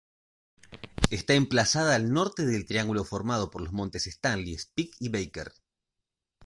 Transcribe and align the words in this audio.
Está 1.11 1.35
emplazada 1.35 1.93
al 1.93 2.11
norte 2.11 2.47
del 2.47 2.65
triángulo 2.65 3.03
formado 3.05 3.51
por 3.51 3.61
los 3.61 3.71
montes 3.71 4.07
Stanley, 4.07 4.57
Speke 4.57 4.95
y 4.99 5.09
Baker. 5.09 5.53